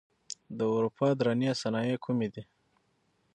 د 0.57 0.59
اروپا 0.75 1.07
درنې 1.19 1.51
صنایع 1.61 1.97
کومې 2.05 2.27
دي؟ 2.33 2.43